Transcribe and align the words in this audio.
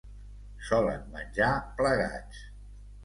solen 0.69 1.03
menjar 1.17 1.61
plegats 1.77 2.43